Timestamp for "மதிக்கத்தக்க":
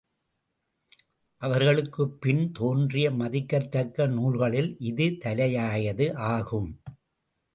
3.11-4.07